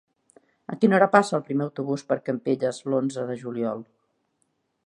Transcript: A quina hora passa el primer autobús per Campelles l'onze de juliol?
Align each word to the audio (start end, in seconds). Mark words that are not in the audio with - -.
A 0.75 0.77
quina 0.83 0.97
hora 0.97 1.07
passa 1.15 1.35
el 1.39 1.43
primer 1.51 1.67
autobús 1.67 2.05
per 2.13 2.19
Campelles 2.31 2.83
l'onze 2.91 3.27
de 3.31 3.37
juliol? 3.45 3.89